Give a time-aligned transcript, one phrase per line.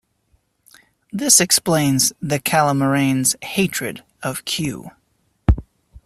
[1.13, 4.89] This explains the Calamarain's hatred of Q.